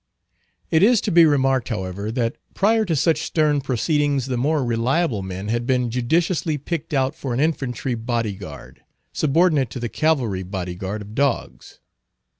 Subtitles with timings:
[0.71, 5.21] It is to be remarked, however, that prior to such stern proceedings, the more reliable
[5.21, 8.81] men had been judiciously picked out for an infantry body guard,
[9.13, 11.81] subordinate to the cavalry body guard of dogs.